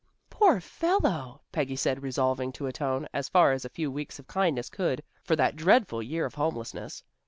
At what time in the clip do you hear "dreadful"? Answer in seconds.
5.55-6.01